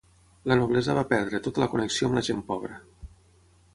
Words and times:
La 0.51 0.55
noblesa 0.61 0.95
va 0.99 1.03
perdre 1.11 1.41
tota 1.49 1.63
la 1.65 1.69
connexió 1.75 2.09
amb 2.09 2.19
la 2.21 2.27
gent 2.31 2.43
pobra. 2.51 2.81